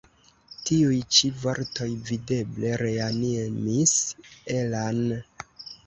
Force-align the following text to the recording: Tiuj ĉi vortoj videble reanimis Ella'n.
Tiuj 0.69 0.97
ĉi 1.17 1.29
vortoj 1.43 1.87
videble 2.09 2.73
reanimis 2.85 3.97
Ella'n. 4.59 5.07